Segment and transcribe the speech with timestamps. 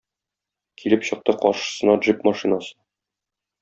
[0.83, 2.79] Килеп чыкты каршысына джип машинасы.